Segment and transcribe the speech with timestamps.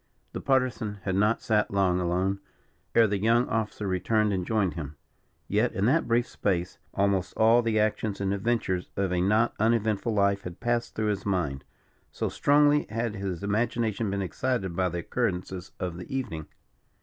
[0.33, 2.39] The Partisan had not sat long alone,
[2.95, 4.95] ere the young officer returned and joined him;
[5.47, 10.11] yet, in that brief space, almost all the actions and adventures of a not uneventful
[10.11, 11.63] life had passed through his mind;
[12.11, 16.47] so strongly had his imagination been excited by the occurrences of the evening.